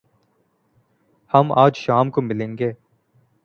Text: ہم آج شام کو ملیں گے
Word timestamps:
ہم 1.31 1.51
آج 1.55 1.75
شام 1.75 2.09
کو 2.11 2.21
ملیں 2.21 2.57
گے 2.57 2.71